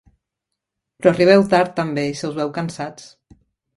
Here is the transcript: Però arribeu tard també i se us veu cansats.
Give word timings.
Però 1.01 1.11
arribeu 1.11 1.45
tard 1.51 1.75
també 1.81 2.07
i 2.13 2.17
se 2.23 2.31
us 2.31 2.41
veu 2.41 2.51
cansats. 2.59 3.11